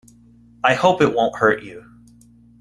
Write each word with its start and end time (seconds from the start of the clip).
I 0.63 0.73
hope 0.73 0.99
it 0.99 1.13
won't 1.13 1.35
hurt 1.37 1.61
you. 1.61 1.85